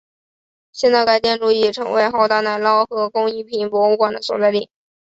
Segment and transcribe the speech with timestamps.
[0.71, 4.67] 现在该建筑已成为豪达奶酪和工艺品博物馆的所在地。